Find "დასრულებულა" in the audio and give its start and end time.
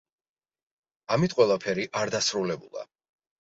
2.17-2.89